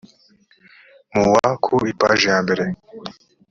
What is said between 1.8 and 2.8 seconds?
ipaji ya mbere